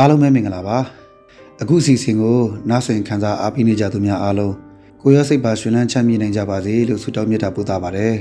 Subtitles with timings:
[0.00, 0.78] အားလုံးပဲမင်္ဂလာပါ
[1.62, 2.38] အခုအစီအစဉ်ကို
[2.70, 4.54] နားဆင်ခံစားအားပေးနေကြသူများအားလုံး
[5.02, 8.14] ကိုရစိတ်ပါရှင်လန်းချမ်းမြေ့နိုင်ကြပါစေလို့ဆုတောင်းမြတ်တာပို့သပါတယ်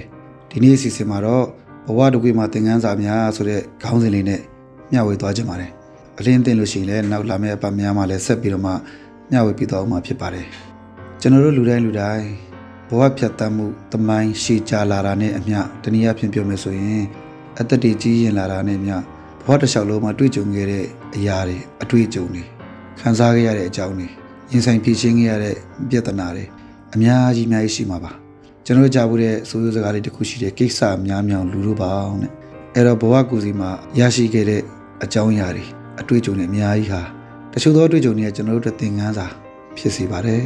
[0.50, 1.46] ဒီနေ့အစီအစဉ်မှာတော့
[1.86, 4.42] ဘဝတကွေမှာသင်ခန်းစာများဆိုတဲ့ခေါင်းစဉ်လေးနဲ့
[4.92, 5.72] မျှဝေသွားကြပါတယ်
[6.20, 8.72] အလင်းသိလို့ရှိရင်လည်းနောက်လာမယ့်အပတ်များမှာလည်းဆက်ပြီးတော့မှ
[9.32, 10.46] မျှဝေပြီးတော့မှာဖြစ်ပါတယ်
[11.22, 12.26] ကျွန်တော်တို့လူတိုင်းလူတိုင်း
[12.90, 17.04] ဘဝဖြတ်တမ်းမှုတမိုင်းရှည်ကြာလာတာနဲ့အမျှတနည်းအားဖြင့်ပြောမယ်ဆိုရင်
[17.60, 18.96] အသက်တွေကြီးရင်လာတာနဲ့အမျှ
[19.48, 22.44] ဘဝတစ်လျှောက်လုံးမှာတွေ့ကြုံခဲ့တဲ့အရာတွေအတွေ့အကြုံတွေ
[23.00, 24.08] ခံစားခဲ့ရတဲ့အကြောင်းတွေ
[24.52, 25.56] ရင်ဆိုင်ဖြေရှင်းခဲ့ရတဲ့
[25.90, 26.46] ပြဿနာတွေ
[26.94, 28.12] အများကြီးအများကြီးရှိမှာပါ
[28.66, 32.32] ကျွန်တော်ကြားဖို့တဲ့ဆိုးရိုးစကားလေးတစ်ခုရှိတယ်ကိစ္စများများလူတို့ပါအောင်တဲ့
[32.76, 33.70] အဲ့တော့ဘဝကူစီမှာ
[34.00, 34.62] ရရှိခဲ့တဲ့
[35.04, 35.66] အကြောင်းအရာတွေ
[36.00, 37.02] အတွေ့အကြုံတွေအများကြီးဟာ
[37.54, 39.28] တချို့သောအတွေ့အကြုံတွေကကျွန်တော်တို့သင်ခန်းစာ
[39.78, 40.42] ဖြစ်စေပါတယ်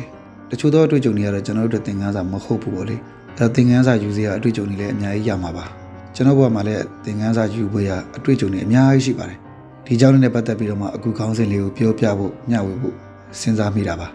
[0.50, 5.81] တချို့သောအတွေ့အကြုံတွေကတော့ကျွန်တော်တို့သင်ခန်းစာမဟုတ်ဘူးပေါ့လေအဲ့တော့သင်ခန်းစာယူစရာအတွေ့အကြုံတွေလည်းအများကြီးရမှာပါ
[6.16, 9.38] ကျွန်တော်ဘဝမှာလည်းသင်ခန်းစာယူဖို့ရအတွေ့အကြုံတွေအများကြီးရှိပါတယ်
[9.86, 12.96] ဒီကြောင်းနဲ့ပတ်သက်ပြီးတော့မှအခုခေါင်းစဉ်လေးကိုပြောပြဖို့မျှဝေဖို့
[13.40, 14.08] စဉ်းစားမိတာပါ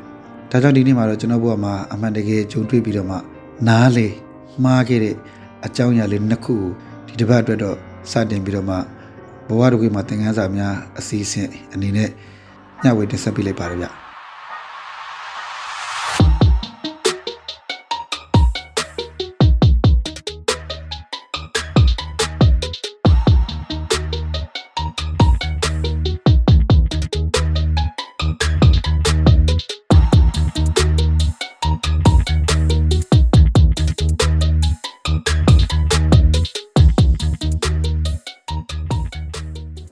[0.51, 3.17] ဒါကြောင့်ဒီနေ့မှာတော့ကျွန်တော်ဘဝမှာအမှန်တကယ်ကြုံတွေ့ပြီးတော့မှ
[3.69, 4.07] နားလေ
[4.65, 5.15] မှားခဲ့တဲ့
[5.67, 6.71] အကြောင်းအရာလေးနှစ်ခုကို
[7.07, 7.77] ဒီတစ်ပတ်အတွက်တော့
[8.11, 8.77] စတင်ပြီးတော့မှ
[9.49, 12.11] ဘဝတစ်ခုမှာသင်ခန်းစာများအစီအစဉ်အနေနဲ့
[12.83, 14.06] မျှဝေတင်ဆက်ပေးလိုက်ပါရဗျ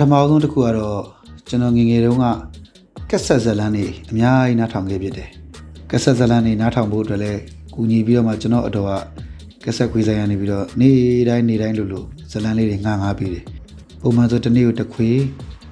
[0.00, 1.02] ထမဆုံးတစ်ခုကတော့
[1.48, 2.26] ကျွန်တော်ငငယ်တုန်းက
[3.10, 5.28] ကက်ဆက်ဇလန်းနေအများကြီးနားထောင်ခဲ့ဖြစ်တယ်
[5.90, 7.40] ကက်ဆက်ဇလန်းနေနားထောင်ဖို့အတွက်လည်း
[7.74, 8.92] ကူညီပြီးတော့မှကျွန်တော်အတော်က
[9.64, 10.96] ကက်ဆက်ခွေးဆိုင်ရနေပြီးတော့နေ့
[11.28, 13.44] တိုင်းနေ့တိုင်းလို့လို့ဇလန်းလေးတွေငှားငှားပြီးတယ်
[14.00, 15.08] ပုံမှန်ဆိုတစ်နေ့ကိုတစ်ခွေ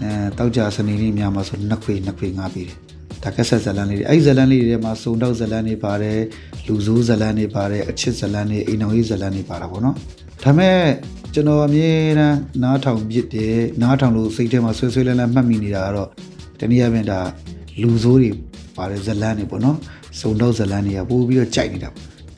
[0.02, 2.78] အဲတောက်ကြစနေနေ့ညမှာဆိုနှစ်ခွေနှစ်ခွေငှားပြီးတယ်
[3.22, 6.20] ဒါကက်ဆက်ဇလန်းလေးတွေအဲ့ဇလန်းလေးတွေထဲမှာစုံတော့ဇလန်းတွေပါတယ်
[6.66, 9.96] လူဆိုးဇလန်းတွေပါတယ်အချစ်ဇလန်းတွေအိမ်တော်ရေးဇလန်းတွေပါတာပေါ့နော်
[10.42, 10.78] ဒါမဲ့
[11.36, 16.08] ကျွန်တော်အမြဲတမ်းနားထောင်ပြစ်တယ်နားထောင်လို့စိတ်ထဲမှာဆွဲဆွဲလန်းလန်းမှတ်မိနေတာကတော့
[16.60, 17.20] တနည်းအားဖြင့်ဒါ
[17.82, 18.30] လူဆိုးတွေ
[18.76, 19.76] ပါတယ်ဇလန်းတွေပေါ့နော်
[20.20, 21.90] စုံတော့ဇလန်းတွေကပို့ပြီးတော့ကြိုက်နေတာ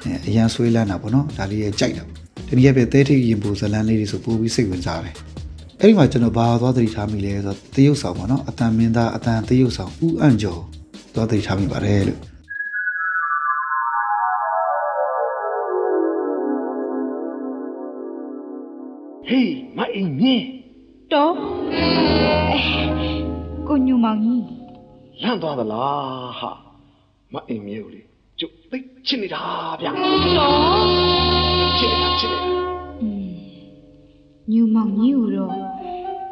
[0.02, 2.04] အဲအရန်ဆွဲလန်းတာပေါ့နော်ဒါလေးရဲ့ကြိုက်တာ
[2.48, 5.14] တနည်းအားဖြင့်သဲထိပ်ရင်ပူဇလန်းလေးတွေဆိုပို့ပြီးစိတ်ဝင်စားတယ်
[5.80, 10.60] အဲ့ဒီမှာကျွန်တော်ဘာသွားသတိထားမိလဲဆိုတော့တရုတ်ဆောင်ပေါ့နော်အတန်မင်းသားအတန်တရုတ်ဆောင်ဦးအံ့ကျော်
[11.14, 12.20] သွားသတိထားမိပါတယ်လို့
[19.28, 20.46] ဟေးမအိမ်မြင်း
[21.12, 21.34] တော့
[23.68, 24.46] ကိုညူမောင်ကြီး
[25.22, 26.50] လန့်သွားသလားဟာ
[27.32, 28.02] မအိမ်မြင်းကိုလေ
[28.38, 29.42] ကျုပ်သိချစ်နေတာ
[29.80, 29.90] ဗျာ
[30.36, 30.84] တော့
[31.78, 32.52] ချစ်နေတာချစ်နေတာ
[34.52, 35.52] ညူမောင်ကြီးကိုတော့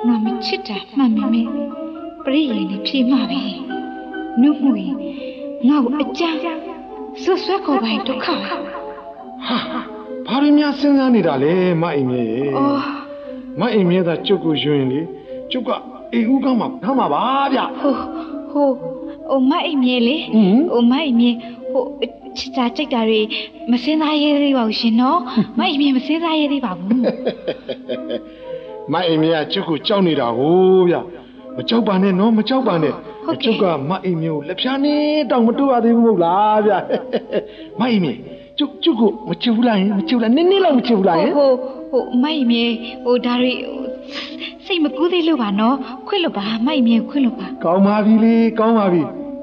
[0.07, 1.43] ငါမချစ်တာမှန်မမဲ
[2.25, 3.43] ပရိယေနဲ့ဖြေမှာပဲ
[4.41, 4.97] နှုတ်မှုရင်
[5.69, 6.39] ငါ့ကိုအကြမ်း
[7.23, 8.37] ဆွဆွဲခေါ်ပါရင်ဒုက္ခပဲ
[9.47, 9.59] ဟာ
[10.35, 12.81] ဘာရင်းများစဉ်းစားနေတာလဲမအိမ်မြင်းရေအော်
[13.61, 15.01] မအိမ်မြင်းသာကျုပ်ကိုယွင်လေ
[15.51, 15.71] ကျုပ်က
[16.13, 17.23] အိမ်ဦးကောင်းမှာထားမှာပါ
[17.55, 17.95] ဗျာဟို
[18.51, 18.69] ဟို
[19.29, 21.31] ဟိုမအိမ်မြဲလေဟင်ဟိုမအိမ်မြဲ
[21.73, 21.85] ဟို
[22.39, 23.21] ချစ်တာကြိတ်တာတွေ
[23.71, 25.19] မစင်းသားရဲသေးပါဘူးရှင်နော်
[25.59, 27.01] မအိမ်မြဲမစင်းသားရဲသေးပါဘူး
[28.93, 31.01] မအိမ်မြင်းကကျုပ်ကိုကြောက်နေတာကိုဗျာ
[31.57, 32.95] မကြောက်ပါနဲ့နော်မကြောက်ပါနဲ့
[33.25, 34.97] ဟုတ်ကဲ့ကျုပ်ကမအိမ်မြင်းကိုလက်ဖြားနေ
[35.31, 36.79] တောင်မတူရသေးဘူးမဟုတ်လားဗျာ
[37.81, 38.21] မအိမ်မြင်း
[38.59, 41.51] ကျုပ်ကျုပ်ကိုမချစ်ဘူးလားယင်မချစ်ဘူးလားနည်းနည်းလောက်မချစ်ဘူးလားယင်ဟို
[41.91, 42.65] ဟိုမိုက်မြေ
[43.05, 43.85] ဟိုဒါတွေဟို
[44.67, 49.03] စိတ်မကူးသေးလို့ပါနော်ခွင့်လို့ပါမိုက်မြေခွင့်လို့ပါကောင်းပါပြီလေကောင်းပါပြီ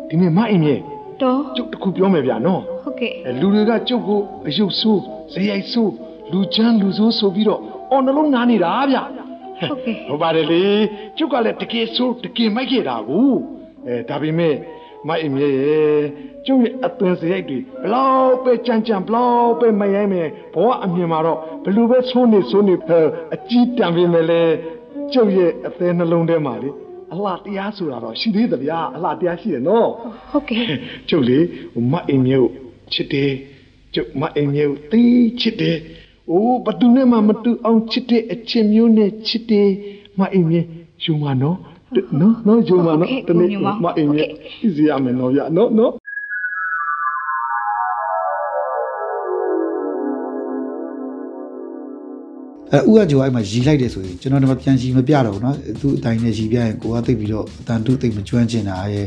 [0.09, 0.75] ဒီနေ့မအိမ်မြဲ
[1.21, 5.01] တော့ကျုပ်တခုပြောမယ်ဗျာနော်ဟုတ်ကဲ့အဲလူတွေကကျုပ်ကိုအယုတ်ဆိုး
[5.33, 5.93] ဇေယိုက်ဆိုး
[6.31, 7.61] လူချမ်းလူဆိုးဆိုပြီးတော့
[7.91, 9.03] အော်နှလုံးနားနေတာဗျာ
[9.69, 10.63] ဟုတ်ကဲ့ဟုတ်ပါတယ်လေ
[11.17, 13.31] ကျုပ်ကလည်းတကယ်ဆိုးတကယ်မိုက်ခဲ့တာကို
[13.87, 14.53] အဲဒါပေမဲ့
[15.07, 15.99] မအိမ်မြဲရဲ့
[16.45, 23.05] ကျုပ်ရဲ့အသွင်ဇေယိုက်တွေဘလောက်ပဲကြမ်းကြမ်းဘလောက်ပဲမရိုင်းမယ်ဘဝအမြင်မှာတော့ဘလူပဲဆိုးနေဆိုးနေဟဲ့
[23.35, 24.41] အကြီးတန်ပေမဲ့လေ
[25.13, 26.69] ကျုပ်ရဲ့အသေးနှလုံးထဲမှာလေ
[27.11, 29.89] အလှတရားဆိုတာတော့ရှိသေးတယ်ဗျာအလှတရားရှိတယ်နော်
[30.29, 30.65] ဟုတ်ကဲ့
[31.09, 31.39] ကျုပ်လေ
[31.73, 32.49] ဟိုမအိမ်မျိုး
[32.93, 33.31] ချစ်တယ်
[33.93, 35.77] ကျုပ်မအိမ်မျိုးတီးချစ်တယ်
[36.29, 39.69] အိုးဘသူနဲ့မှမတူအောင်ချစ်တဲ့အချစ်မျိုးနဲ့ချစ်တယ်
[40.19, 40.67] မအိမ်မျိုး
[41.03, 41.57] ယူမနော်
[42.20, 43.48] နော်နော်ယူမနော်တနေ့
[43.84, 45.92] မအိမ်မျိုးဣစီရမယ်နော်ဗျာနော်နော်
[52.72, 59.06] အဲဥကကျော်အဲ့မှာရီလိုက်တယ်ဆိုရင်ကျွန်တော်တို့ပြန်ရီမပြတော့ဘူးเนาะသူ့အတိုင်းနဲ့ရီပြရင်ကိုကသိပ်ပြီးတော့အတန်တုသိပ်မကျွမ်းကျင်တာရဲ့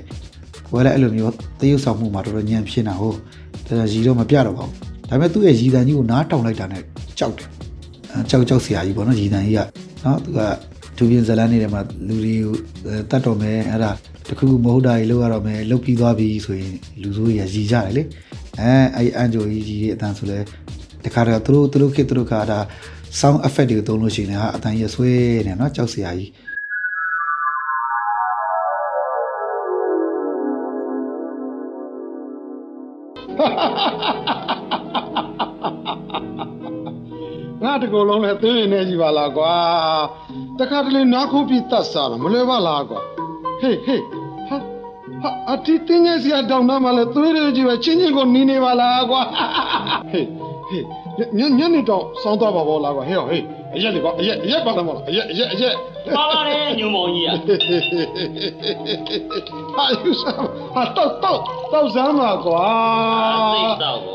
[0.68, 3.18] ကိုကလည်းအဲ့လိုမျိုးသရုပ်ဆောင်မှုမှာတော်တော်ညံဖြစ်နေတာဟုတ်
[3.68, 4.76] ဒါရီတော့မပြတော့ပါဘူး
[5.10, 6.84] ဒါပေမဲ့သူ့ရဲ့ရီတန်ကြီးကိုနားတောင်လိုက်တာနဲ့
[7.20, 7.50] ကြောက်တယ်
[8.14, 9.62] အဲကြောက်ကြောက်စရာကြီးပေါ့နော်ရီတန်ကြီးက
[10.04, 10.40] เนาะသူက
[10.97, 12.55] သူပြင်ဇလန်းနေတယ်မှာလူတွေကို
[13.11, 13.93] တတ်တော်မယ်အဲ့ဒါ
[14.29, 18.03] တခုခုမဟုတ်တာကြီးလောက်ရတော့မယ်လုတ်ပြီးသွားပြီဆိုရင်လူဆိုးကြီးရည်ကြတယ်လေ
[18.61, 20.39] အဲအဲ့အန်ဂျိုကြီးကြီးအတန်ဆိုလဲ
[21.05, 22.59] တခါတော့သူတို့သူတို့ခေတ်သူတို့ကဒါ
[23.21, 25.11] sound effect တွေသုံးလို့ရှိရင်ဟာအတန်ရဆွဲ
[25.47, 26.31] နေနော်ကြောက်စရာကြီး
[37.63, 39.55] ငါတကူလုံးလဲသွေးရည်နေကြီးပါလားကွာ
[40.59, 43.01] တခါတလေနားခိုးပြီးတတ်စားတော့မလွယ်ပါလားကွာ
[43.61, 44.03] ဟေးဟေး
[44.49, 44.57] ဟာ
[45.23, 49.21] ဟာအတီတင်းငယ်စီအတောင်နာမလဲသွေးတွေကြီးပဲချင်းချင်းကိုနီးနေပါလားကွာ
[50.11, 50.27] ဟေး
[50.69, 50.85] ဟေး
[51.39, 53.43] ညညနေတော့စောင်းသွားပါဘောလားကွာဟေးဟေး
[53.75, 55.75] အရက်လေကွာအရက်အရက်ပါတော့မလားအရက်အရက်အရက်
[56.17, 57.35] ပါပါတယ်ညုံမောင်ကြီးอ่ะ
[59.77, 60.37] ဟာယူစား
[60.75, 61.39] ဟာတော့တော့
[61.73, 62.67] တော့စမ်းပါကွာ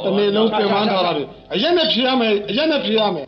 [0.03, 3.25] တနေ့လုံးပြင်ပန်းထားတာတွေအရက်နဲ့ဖြေရမယ်အရက်နဲ့ဖြေရမယ်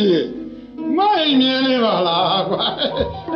[0.00, 0.26] အချစ်
[0.96, 2.64] မိုင်မြင်နေပါလားကွာ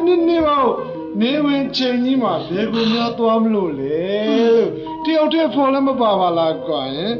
[0.06, 0.72] နေနေပါဦး
[1.20, 4.04] နေဝင်ချိန်ကြီးမှာဘယ်ကိုများသွားမလို့လဲ
[4.38, 4.68] လို့
[5.04, 7.14] တယောက်တည်းဖော်လည်းမပါပါလားကွာဟင်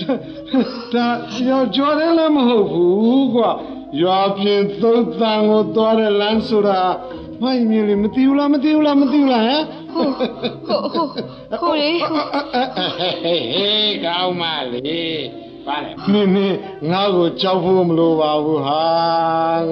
[0.00, 0.14] ဒါ
[0.94, 1.06] ဒါ
[1.48, 3.50] ရောကြော်တယ်လည်းမဟုတ်ဘူးကွာ
[4.00, 6.80] ရွာပြင်သုံးတန်ကိုသွားတဲ့လမ်းဆိုတာ
[7.42, 9.62] မိုင်မြင်လေမသိဘူးလားမသိဘူးလားမသိဘူးလားဟမ်
[9.92, 11.08] ဟုတ်ဟုတ်ဟုတ်
[11.60, 15.00] ဟုတ်လေဟုတ်ဟေးဟေးကောင်းပါလေ
[15.66, 16.56] ပါလေနင်းနင်း
[16.90, 18.82] ငါ့ကိုကြောက်ဖို့မလိုပါဘူးဟာ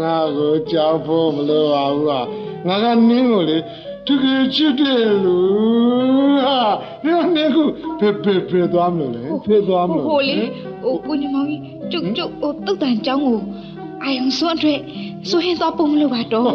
[0.03, 2.21] ငါ့ကိုကြောက်ဖို့မလိုပါဘူးဟာ
[2.67, 3.59] ငါကနင်းကိုလေ
[4.07, 6.61] တကယ်ချစ်တယ်လို့ဟာ
[7.05, 7.67] ဒီနင်းကို
[7.99, 10.37] ဖေးဖေးဖေးသွားမလို့လေဖေးသွားမလို့ဟိုလေ
[10.83, 13.39] ဟိုကိုညမောင်ကြီးကျုပ်ကျုပ်ဟိုတုတ်တန်ចောင်းကို
[14.03, 14.81] အာယုံစွန့်အတွက်
[15.29, 16.51] ဆိုရင်တော့ပုံမလို့ပါတော့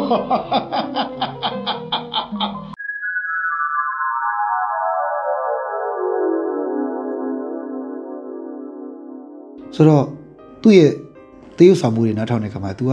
[9.76, 10.04] ဆိုတော့
[10.62, 10.92] သူ့ရဲ့
[11.58, 12.92] တရုပ်ဆောင်မှုတွေနားထောင်တဲ့ခါမှာ तू က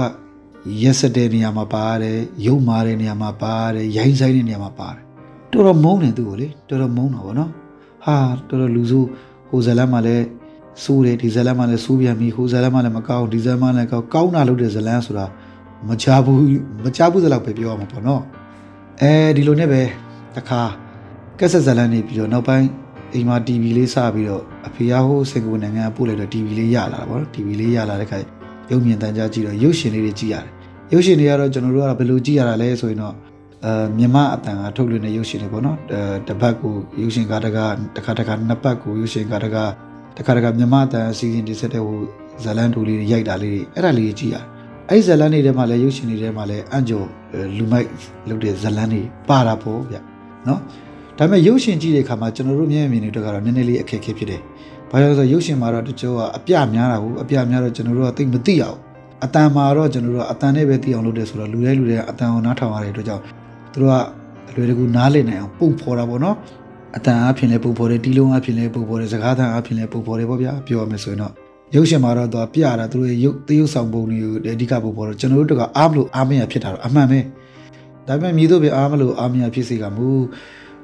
[0.82, 5.04] ရက်စတဲ့နေရာမှာပါတယ်ရုံမာတဲ့နေရာမှာပါတယ်ရိုင်းဆိုင်တဲ့နေရာမှာပါတယ်
[5.52, 7.52] တော်တော်မုန်းတယ်သူ့ကိုလေတော်တော်မုန်းတာဗောနော်
[8.06, 8.16] ဟာ
[8.50, 9.08] တော်တော်လူဆိုး
[9.50, 10.26] ဟိုဇလန်မှာလည်း
[10.84, 15.26] စိုးတယ်ဒီဇလန်မှာလည်းစိုးပြန်ပြီဟိုဇလန်မှာလည်းမကောင်းဒီဇလန်မှာလည်းကောင်းကောင်းတာလုပ်တဲ့ဇလန်ဆိုတာ
[15.88, 16.44] မချဘူး
[16.84, 18.22] မချဘူးစလောက်ပဲပြောရမှာပေါ့နော်
[19.02, 19.82] အဲဒီလိုနဲ့ပဲ
[20.36, 20.62] တခါ
[21.40, 22.68] ကက်ဆက်ဇလန်နေပြီးတော့နောက်ပိုင်း
[23.14, 28.18] အိမ်မှာ TV လေးစပြီးတော့အဖေကဟိုစင်ကာပူနိုင်ငံကပို့လိုက်တော့ TV လေးရလာတာပေါ့နော် TV လေးရလာတဲ့ခါ
[28.72, 30.52] ရုပ်မြင်သံကြားကြည့်တော့ရုပ်ရှင်လေးတွေကြည့်ရတယ်
[30.94, 33.16] ရုပ်ရှင်တွေကတော့ကျွန်တော်တို့ကဘယ်လိုကြည့်ရတာလဲဆိုရင်တော့
[33.66, 39.72] အဲမြန်မာအတန်ကထုတ်လွှင့်တဲ့ရုပ်ရှင်တွေပေါ့နော်အဲတစ်ပတ်ကိုရုပ်ရှင်ကားတကားတစ်ခါတစ်ခါနှစ်ပတ်ကိုရုပ်ရှင်ကားတကား
[40.18, 42.00] တစ်ခါတစ်ခါမြန်မာအတန်အစီအစဉ်တွေဆက်တဲ့ဟို
[42.44, 44.46] ဇလန်တူလေးတွေရိုက်တာလေးတွေအဲ့ဒါလေးတွေကြည့်ရတယ်
[44.90, 47.04] အဲ့ဒီဇလန်တွေထဲမှာလည်းရုပ်ရှင်တွေထဲမှာလည်းအန်ဂျို
[47.58, 47.88] လူမိုက်
[48.30, 49.98] လုပ်တဲ့ဇလန်တွေပါတာပေါ့ဗျ
[50.48, 50.62] နော်
[51.18, 54.42] ဒါပေမဲ့ရုပ်ရှင်ကြည့်တဲ့အခါမှာကျွန်တော်တို့မျက်မြင်တွေအတွက်ကတော့နည်းနည်းလေးအခက်အခဲဖြစ်တယ်။
[54.92, 58.78] ဘာလို့လဲဆိုတော့ရုပ်ရှင်မှာတော့တချို့ကအပြများတာဘူးအပြများတော့ကျွန်တော်တို့ကသိမသိရဘူး။
[59.26, 63.24] အတန်မှာတော့ကျွန်တော်တို့ကအတန်နဲ့ပဲသိအောင်လုပ်တယ်ဆိုတော့လူတိုင်းလူတိုင်းအတန်ကိုနားထောင်ရတဲ့အတွက်ကြောင့်
[63.72, 63.96] သူတို့က
[64.50, 66.36] အလွယ်တကူနားလည်နိုင်အောင်ပုံဖော်တာပေါ့နော်။
[66.98, 71.34] အတန်အဖြစ်လဲပုံဖော်တယ်တီးလုံးအဖြစ်လဲပုံဖော်တယ်စကားသံအဖြစ်လဲပုံဖော်တယ်ပေါ့ဗျာပြောရမယ်ဆိုရင်တော့
[71.76, 77.20] ရုပ်ရှင်မှာတော့သူကပြတာသူတို့ရဲ့ရုပ်သရုပ်ဆောင်ပုံတွေကိုအဓိကပုံဖော်တော့ကျွန်တော်တို့ကအားမလို့အားမရဖြစ်တာတော့အမှန်ပဲ။
[78.08, 80.08] ဒါပေမဲ့မြည်တို့ပဲအားမလို့အားမရဖြစ်စေကမူ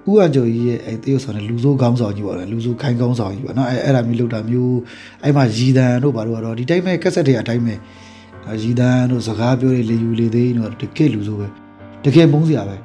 [0.07, 4.77] ဥအကျော်ကြီးရဲ့အဲတရုတ်ဆောင်တဲ့လူဆိုးကောင်းဆောင်ကြီးပေါ့လေလူဆိုးခိုင်းကောင်းဆောင်ကြီးပေါ့နော်အဲအဲ့ဒါမျိုးလောက်တာမျိုး
[5.23, 7.73] အဲ့မှာရီတန်တို့ဘာလို့ကတော့ဒီတိုင်းပဲကက်ဆက်တွေအတိုင်းပဲ
[8.63, 11.47] ရီတန်တို့စကားပြောတဲ့လေယူလေသိန်းတို့တကယ်လူဆိုးပဲ
[12.05, 12.75] တကယ်မုန်းစရာပဲ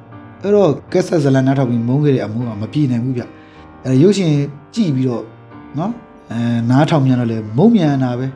[0.42, 3.22] အဲ့တော့ကက်ဆက်ဇလန်နားထောင်ပြီးမုန်းခဲ့တဲ့အမှုကမပြေနိုင်ဘူးဗျ
[3.84, 4.32] အဲရုပ်ရှင်
[4.74, 5.24] ကြည့်ပြီးတော့
[5.78, 5.92] နော်
[6.30, 6.38] အဲ
[6.70, 8.26] နားထောင်မြန်တော့လေမုံမြန်တာပဲ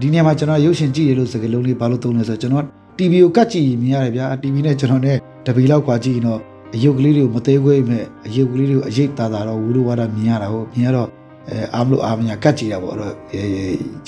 [0.00, 2.64] ဒီနေရာမှာကျွန်တော်ရုပ်ရှင်ကြည့်ရလို့စကားလုံးလေးဘာလို့သုံးလဲဆိုတော့ကျွန်တော်
[2.98, 6.40] TV ကိုကတ်ကြည့်မြင်ရတယ်ဗျာ TV နဲ့ကျွန်တော်နဲ့တပီလောက်ကွာကြည့်ရင်တော့
[6.74, 11.08] အယုတ်ကလေးတွေကိုမသေးခွေးမဲ့အယုတ်ကလေးတွေကိုအရိတ်တာတာတော့ဝူလိုဝါဒမြင်ရတာဟုတ်မြင်ရတော့
[11.48, 13.14] အဲအားမလို့အားမညာကတ်ကြည့်တာပေါ့အဲ့တော့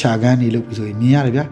[0.00, 1.45] ခြာကန်းနေလို့ပြီးဆိုရင်မြင်ရတယ်ဗျာ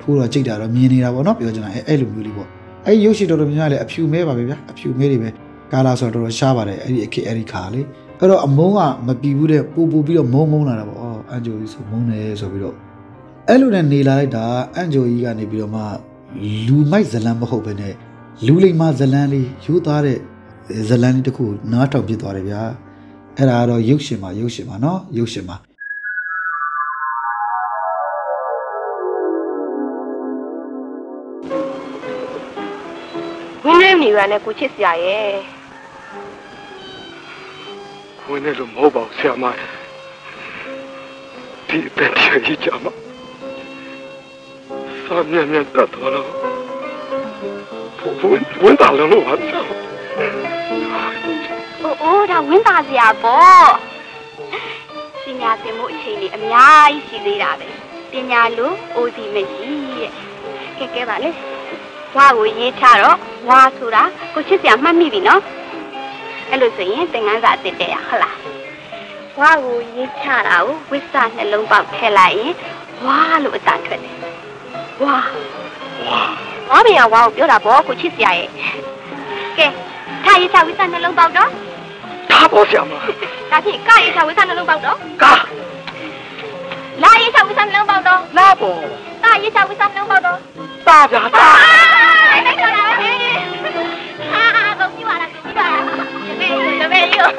[0.00, 2.48] ထိုးတော့ကြိတ်တာတော့မြင်နေတာပေါ့နော်ပြောချင်တာအဲအဲ့လိုမျိုးလေးပေါ့
[2.86, 5.28] အဲ့ရုပ်ရှင်တော်တော်များများလည်းအဖြူမဲပါပဲဗျာအဖြူမဲတွေပဲ
[5.72, 7.86] ကာလာဆိုတော့တော်တော်ရှားပါတယ်အဲ့ဒီအခက်အဲ့ဒီခါလေး
[8.18, 12.76] အဲ့တော့အမုန်းကမပြီဘူးတဲ့ပူပူပြီးတော့မုံမုံလာတာပေါ့အော်အန်ဂျိုကြီးဆိုမုံတယ်ဆိုပြီးတော့
[13.48, 15.82] အဲ့လိုနဲ့နေလာလိုက်တာအန်ဂျိုကြီးကနေပြီးတော့မှ
[16.66, 17.94] လူမိုက်ဇလန်မဟုတ်ဘဲနဲ့
[18.46, 20.18] လူလိမ္မာဇလန်လေးရိုးသားတဲ့
[20.88, 22.62] ဇလန်လေးတစ်ခုနားထောင်ပြသွားတယ်ဗျာ
[23.36, 25.56] အဲ့ဒါကတော့ရုပ်ရှင်ပါရုပ်ရှင်ပါနော်ရုပ်ရှင်ပါ
[33.64, 35.28] ဝင်းနေနေရနဲ့ကိုချစ်စရာရဲ့
[38.28, 39.44] ဝင်နေလို့မဟုတ်ပါဘူးဆရာမ
[41.68, 42.12] ဒီအသက်
[42.46, 42.92] ကြီးကြမှာ
[45.04, 46.28] စာမြင်မြင်တတ်တော်တော့
[48.30, 49.62] ဝင်ဝင်တာလည်းလို့ပါဆရာ။
[50.18, 53.66] အိုးအိုးဒါဝင်းသားစရာပေါ့။
[55.24, 57.68] ပညာသင်မှုအချိန်လေးအများကြီးရှိသေးတာပဲ။
[58.12, 60.12] ပညာလို့အိုစီမရှိရဲ့။
[60.78, 61.30] ကဲကဲပါလေ။
[62.16, 64.02] ဝါကိုရေးချတော့ဝါဆိုတာ
[64.34, 65.40] ကိုချစ်စရာမှတ်မိပြီနော်။
[66.50, 68.36] အဲ့လိုဆိုရင်သင်္ကန်းစာအစ်စ်တဲ့ရဟုတ်လား။
[69.40, 72.54] ဝါကိုရေးချတာကိုဝိဆာနှလုံးပေါက်ထည့်လိုက်ရင်
[73.04, 74.16] ဝါလို့အတန်ထွက်တယ်။
[75.02, 75.16] ဝါ
[76.06, 76.20] ဝါ
[76.70, 78.50] ဝါမရဝါကိုပြောတာပေါ့ကိုချစ်စရာရဲ့။
[79.58, 79.91] ကဲထား
[80.40, 81.48] ရေးချဝိဆာနှလုံးပေါက်တော့
[82.30, 82.98] ဒါပေါ့ဆရာမဒါ
[83.64, 85.34] ဖြင့်ကရေးချဝိဆာနှလုံးပေါက်တော့ကာ
[87.02, 88.80] လာရေးချဝိဆာနှလုံးပေါက်တော့လာပေါ့
[89.24, 90.38] တာရေးချဝိဆာနှလုံးပေါက်တော့
[90.88, 91.48] တာဗျာတာ
[92.46, 93.10] လိုက်တော့လာပဲ
[94.32, 95.82] ဟာကုန်ပြီပါလားကုန်ပြီပါလား
[96.40, 97.30] မေးမေးရော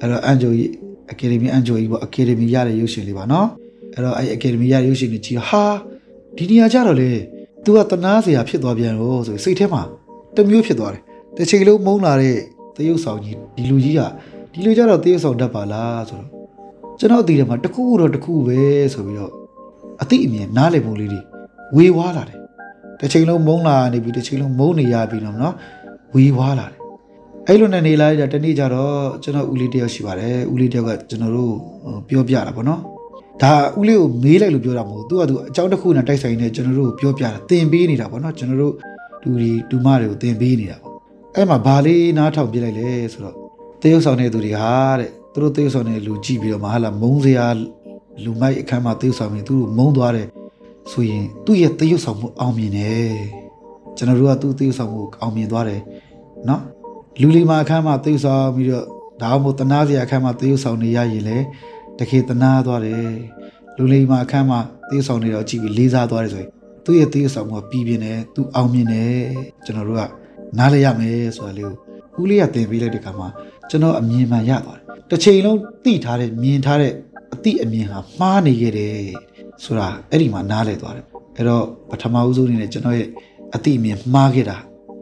[0.00, 0.70] အဲ့တော့အန်ဂျိုကြီး
[1.10, 3.48] အကယ်ဒမီအန်ဂျိုကြီးပေါ့အကယ်ဒမီရတဲ့ရုပ်ရှင်လေးပါနော်
[3.94, 5.64] အဲ့တော့အဲ့အကယ်ဒမီရတဲ့ရုပ်ရှင်တွေကြည့်ဟာ
[6.36, 7.10] ဒီနေရာကြတော့လေ
[7.64, 9.82] तू ကတနာစရာဖြစ်သွားပြန်တော့ဆိုစိတ်ထဲမှာ
[10.36, 11.02] တစ်မျိုးဖြစ်သွားတယ်
[11.36, 12.38] တစ်ချိန်လုံးမုန်းလာတဲ့
[12.76, 14.00] တရုပ်ဆောင်ကြီးဒီလူကြီးက
[14.52, 16.28] ဒီလူကြတော့တရုပ်ဆောင်တတ်ပါလားဆိုတော့
[16.98, 18.60] ကျွန်တော်အတီထဲမှာတစ်ခုတော့တစ်ခုပဲ
[18.94, 19.32] ဆိုပြီးတော့
[20.02, 21.20] အတိအမြင်နားလည်ပုံလေးတွေ
[21.76, 22.38] ဝေဝါးလာတယ်
[23.00, 25.54] တစ်ချိန်လုံးမုန်းလာနေပြီတစ်ချိန်လုံးမုန်းနေရပြီတော့နော်
[26.14, 26.78] ဝေဝါးလာတယ်
[27.48, 32.80] အဲ့လိုနဲ့နေလာကြတနေ့ကျတော့ကျွန်တော်ဦးလေးတယောက်ရှိပါတယ်ဦးလေးတယောက်ကကျွန်တော်တို့ဟိုပြောပြတာပေါ့နော်
[33.42, 38.74] ဒါဦးလေးကိုမေးလိုက်လို့ပြောတာမဟုတ်ဘူးသူကသူအကြောင်းတစ်ခုနဲ့တိုက်ဆိုင်နေကျွန်တော်တို့ကိုပြောပြတာတင်ပေးနေတာပေါ့နော်ကျွန်တော်တို့
[39.22, 40.94] ဒူဒီဒူမတွေကိုတင်ပေးနေတာပေါ့
[41.34, 43.36] အဲ့မှာဘာလေးနားထောင်ပြလိုက်လဲဆိုတော့
[43.82, 47.46] တရုပ်ဆောင်တဲ့သူတွေဟာတဲ့သူတို့တရုပ်ဆောင်တဲ့လူကြည့်ပြီးတော့မဟာလာမုံစရာ
[48.24, 50.28] လူမိုက်အခန်းမှာတရုပ်ဆောင်ပြီးသူတို့မုံသွားတယ်
[50.92, 53.14] ဆိုရင်သူ့ရဲ့တရုပ်ဆောင်မှုအောင်မြင်တယ်
[53.96, 55.80] ကျွန်တော်တို့ကသူ့တရုပ်ဆောင်မှုအောင်မြင်သွားတယ်
[56.48, 56.62] နော်
[57.20, 58.86] လူလီမာအခန်းမှာသိုပ်ဆောင်ပြီးတော့
[59.22, 61.38] ဒါမှမဟုတ်တနာစရာအခန်းမှာသိုပ်ဆောင်နေရရင်လေ
[61.98, 63.12] တခေတနာသွားတယ်
[63.76, 66.50] လူလီမာအခန်းမှာသိုပ်ဆောင်နေတော့ကြည့်ပြီးလေးစားသွားတယ်ဆိုရင်
[66.84, 69.16] သူ့ရဲ့သိုပ်ဆောင်မှုကပြီးပြင်းတယ်သူအောင်မြင်တယ်
[69.64, 70.02] ကျွန်တော်တို့က
[70.58, 73.28] နားလဲရမယ်ဆိုတာလေးကိုဦးလေးကသင်ပေးလိုက်တဲ့ခါမှာ
[73.70, 76.92] ကျွန်တော်အမြင်မှန်ရသွားတယ်တစ်ချိန်လုံးသိထားတဲ့မြင်ထားတဲ့
[77.32, 78.96] အတိအမြင်ဟာမှားနေခဲ့တယ်
[79.64, 81.04] ဆိုတာအဲ့ဒီမှာနားလဲသွားတယ်
[81.36, 83.08] အဲ့တော့ပထမဦးဆုံးအနေနဲ့ကျွန်တော်ရဲ့
[83.54, 84.56] အတိအမြင်မှားခဲ့တာ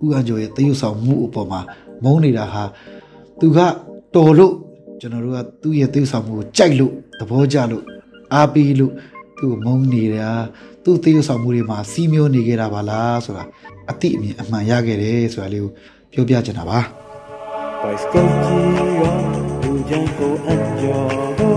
[0.05, 1.61] ဦးအန်ကျော်ရဲ့သရုပ်ဆောင်မှုအပေါ်မှာ
[2.05, 2.63] မုန်းနေတာဟာ
[3.41, 3.59] သူက
[4.15, 4.55] တော်လို့
[5.05, 7.85] ကျွန်တော်တို့ကသူ့ရဲ့သိဆောင်မှုကိုကြိုက်လို့သဘောကျလို့
[8.35, 8.93] အားပေးလို့
[9.39, 10.31] သူ့ကိုမုန်းနေတာ
[10.85, 13.45] သူ့သိဆောင်မှုတွေမှာစီးမျိုးနေခဲ့တာပါလားဆိုတာ
[13.91, 15.71] အတိအမြင်အမှန်ရခဲ့တယ်ဆိုတာလေးကို
[16.13, 16.81] ပြောပြချင်တာပါ
[17.83, 18.61] By Skonji
[19.01, 19.11] yo
[19.71, 20.99] Ujan ko anjo
[21.39, 21.51] go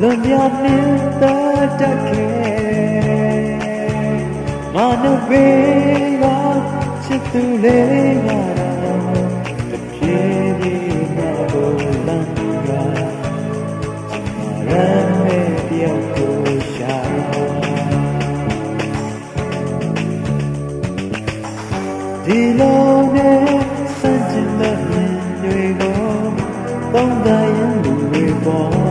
[0.00, 1.34] Lumya ninta
[1.80, 2.22] take
[4.74, 5.44] Manu be
[6.22, 6.36] ga
[7.04, 7.76] Chitu le
[8.26, 8.65] ga Tapiri
[14.76, 16.26] Maran me diya ko
[16.72, 16.96] sha
[22.26, 22.74] Di lo
[23.14, 23.30] ne
[23.98, 26.00] san chin da min တွေကို
[26.92, 28.85] သုံးသပ်ရင်လူတွေပေါ်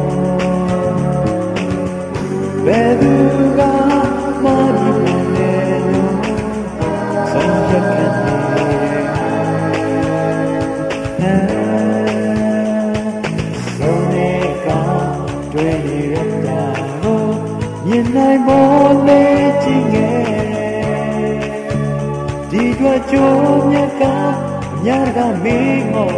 [25.46, 26.15] ညက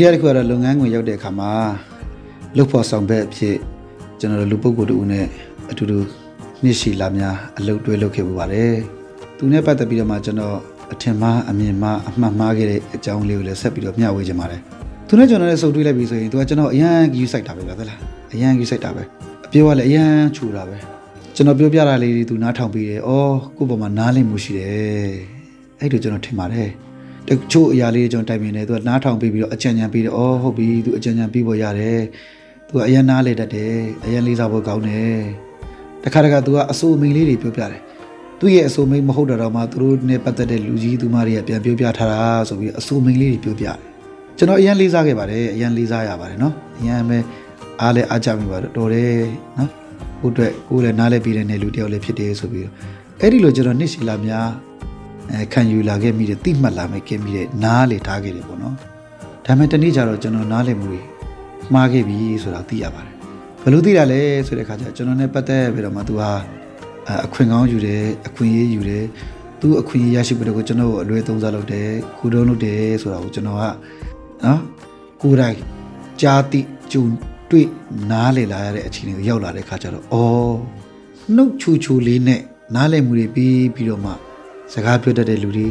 [0.00, 1.52] တိယတစ်ခုကတော့လုပ်ငန်းခွင်ရောက်တဲ့အခါမှာ
[2.56, 3.56] လုပ်ဖို့ဆောင်ဘက်အဖြစ်
[4.20, 5.26] ကျွန်တော်တို့လူပုဂ္ဂိုလ်တူနဲ့
[5.70, 5.98] အတူတူ
[6.62, 8.74] နှစ်ရှည်လာများအလုပ်တွဲလုပ်ခဲ့ပူပါတယ်
[9.38, 10.56] သူနဲ့ပတ်သက်ပြီးတော့မှကျွန်တော်
[10.92, 14.60] အထင်မှားအမြင်မှားအမှတ်မှားခဲ့တဲ့အကြောင်းလေးကိုလည်းဆက်ပြီးတော့မျှဝေချင်ပါတယ်
[15.08, 17.98] သူနဲ့ကျွန်တော်နဲ့စုံတွေ့လိုက်ပြီဆိုရင်သူကကျွန်တော်အရန်ကြီးစိုက်တာပဲဗျာသလား
[18.32, 19.02] အရန်ကြီးစိုက်တာပဲ
[19.46, 20.76] အပြောကလည်းအရန်ချူတာပဲ
[21.34, 25.12] ကျွန်တော်ပြောပြတာလေးတွေသူနားထောင်ပြီးတယ်။အော်ကိုယ့်ဘက်မှာနားလည်မှုရှိတယ်။
[25.80, 26.70] အဲ့လိုကျွန်တော်ထင်ပါတယ်။
[27.30, 32.00] တချို့အရာလေးတွေကျွန်တော်တိုင်ပင်တယ်သူကနားထောင်ပြီးပြီးတော့အကြံဉာဏ်ပေးတယ်။အော်ဟုတ်ပြီသူအကြံဉာဏ်ပေးဖို့ရတယ်။
[32.68, 35.18] သူကအရန်နားလေတတ်တယ်။အရန်လေးစားဖို့ကောင်းတယ်။
[36.04, 37.80] တခါတခါသူကအဆိုအမိန်လေးတွေပြောပြတယ်။
[38.38, 43.76] သူ့ရဲ့အဆိုမိန်မဟုတ်တော့မှသူတို့နဲ့ပတ်သက်တဲ့လူကြီးသူမတွေကပြန်ပြောပြထားတာဆိုပြီးအဆိုမိန်လေးတွေပြောပြတယ်။
[44.38, 47.18] ကျွန်တော်အရန်လေးစားခဲ့ပါတယ်။အရန်လေးစားရပါတယ်နော်။အရန်ပဲ
[47.80, 49.14] အားလည်းအားကြမိပါတယ်တော်တယ်
[49.58, 49.70] နော်။
[50.20, 52.74] ကိုအတွက်ကိုလည်းနားလဲပြီးတဲ့နေလူတယောက်လည်းဖြစ်တယ်ဆိုပြီးတော့
[53.20, 54.48] အဲ့ဒီလိုကျွန်တော်နှစ်ရှည်လာများ
[55.32, 58.74] အဲခံယူလာခဲ့မိတယ်တိမှတ်လာမိခဲ့မိတယ်နားလေထားခဲ့တယ်ပေါ့နော်။
[59.46, 61.00] ဒါပေမဲ့တနေ့ကျတော့ကျွန်တော်နားလေမှုတွေ
[61.72, 63.14] မှားခဲ့ပြီဆိုတာသိရပါတယ်။
[63.62, 66.30] ဘယ်လိုသိတာလဲဆိုတဲ့အခါကျကျွန်တော်နဲ့ပတ်သက်ပြီးတော့မှသူဟာ
[67.26, 69.04] အခွင့်ကောင်းယူတယ်အခွင့်အရေးယူတယ်
[69.60, 73.64] သူအခွင့်အရေးရရှိပြီးတော့ကျွန်တော်ကိုအလွဲသုံးစားလုပ်တယ်ခုတုံးလုပ်တယ်ဆိုတာကိုကျွန်တော်က
[74.44, 74.60] နော်
[75.22, 75.56] ကိုယ်တိုင်
[76.20, 76.60] ကြားသိ
[76.92, 77.04] ကြုံ
[77.50, 77.66] တွေ့
[78.10, 80.56] နားလေလာရတဲ့အခြေအနေကိုရောက်လာတဲ့ခါကျတော့အော်
[81.36, 82.40] နှုတ်ချူချူလေးနဲ့
[82.74, 84.12] နားလည်မှုတွေပြီးပြီးတော့မှ
[84.72, 85.68] စကားပြောတတ်တဲ့လူတွေ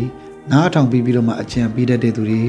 [0.52, 2.44] နားထောင်ပြီးပြီးတော့မှအကြံပေးတတ်တဲ့သူတွေ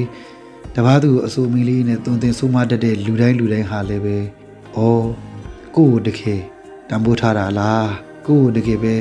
[0.75, 4.17] တပားသူအဆိုမီလေးနဲ့တုံတင်ဆိုးမတတ်တဲ့လူတိုင်းလူတိုင်းဟာလည်းပဲ
[4.75, 5.07] အော်
[5.75, 6.41] ကိုယ့်ကိုတကယ်
[6.89, 7.89] တံပိုးထားတာလား
[8.27, 8.93] ကိုယ့်ကိုတကယ်ပဲ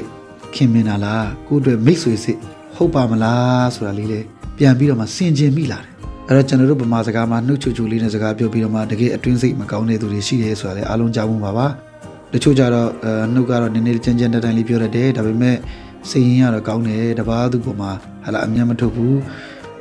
[0.54, 2.38] ခင်မင်တာလားကိုယ့်အတွက်မိတ်ဆွေစစ်
[2.76, 4.20] ဟုတ်ပါမလားဆိုတာလေးလေ
[4.56, 5.90] ပြန်ပြီးတော့မှစင်ကျင်မိလာတယ်
[6.28, 11.66] အဲ့တော့ကျွန်တော်တို့ဗမာစကားမှာနှုတ်ချူချူလေးနဲ့စကားပြောပြီးတော့မှတကယ်အတွင်းစိတ်မကောင်းတဲ့သူတွေရှိတယ်ဆိုတာလည်းအားလုံးကြားမှုပါပါ
[12.32, 15.56] တချို့ကြတော့အဲနှုတ်ကတော့နည်းနည်းကြမ်းကြမ်းတန်းလေးပြောတတ်တယ်ဒါပေမဲ့
[16.09, 17.91] စိတ်ရင်းကတော့ကောင်းတယ်တပားသူပေါ်မှာ
[18.23, 19.17] ဟာလာအမျက်မထုတ်ဘူး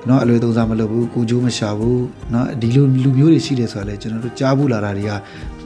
[0.06, 5.10] เนาะအလွယ်သုံးစားမလုပ်ဘူးကိုကြိုးမရှာဘူးเนาะဒီလိုလူမျိုးတွေရှိတယ်ဆိုတာလေကျွန်တော်တို့ကြားဘူးလာတာတွေက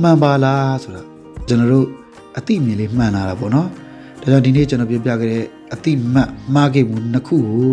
[0.03, 1.03] မှန်ပါလားဆိုတာ
[1.49, 1.87] ကျွန်တော်တို့
[2.39, 3.67] အတိအမြင်လေးမှန်လာတာပေါ့เนาะ
[4.21, 7.73] ဒါကြောင့်ဒီနေ့ကျွန်တော်ပြောပြခဲ့တဲ့အတိမတ်မှားခဲ့မှုနှစ်ခုကို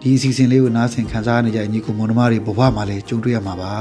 [0.00, 3.72] ဒီအစီအစဉ်လေးကိုနားဆင်ခံစားနေကြညီကိုမောင်နှမတွေဘဝမှာလည်းကြုံတွေ့ရမှာပါ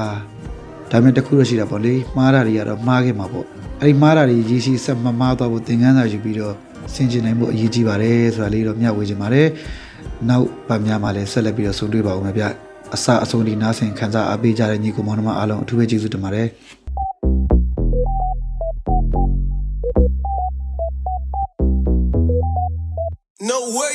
[0.92, 3.46] ဒါပေမဲ့တခုတော့ရှိတာပေါ့လေမှားတာတွေကတော့မှားခဲ့မှာပေါ့
[3.82, 6.56] အဲ့ဒီမှားတာတွေရည်ရှိဆက်မမှားသွားဖို့သင်ခန်းစာယူပြီးတော့
[6.95, 9.47] ဆင်ခြင်နိုင်မှုအရေးကြီးပါတယ်ဆိုတာလေးတော့မျှဝေချင်ပါတယ်
[10.29, 12.45] နောက်ဗများမှာလည်းဆက်လက်ပြီးတော့ဆုံတွေ့ပါဦးမယ်ဗျ
[12.95, 16.49] အစအဆုံးဒီနားဆင်ခံစားအားပေးကြတဲ့ညီကိုမောင်နှမအားလုံးအထူးပဲကျေးဇူးတင်ပါတယ်
[23.51, 23.95] No way.